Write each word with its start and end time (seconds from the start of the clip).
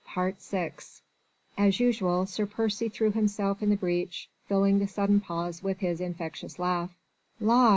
VI 0.15 0.33
As 1.59 1.79
usual 1.79 2.25
Sir 2.25 2.47
Percy 2.47 2.89
threw 2.89 3.11
himself 3.11 3.61
in 3.61 3.69
the 3.69 3.75
breach, 3.75 4.31
filling 4.47 4.79
the 4.79 4.87
sudden 4.87 5.21
pause 5.21 5.61
with 5.61 5.77
his 5.77 6.01
infectious 6.01 6.57
laugh: 6.57 6.89
"La!" 7.39 7.69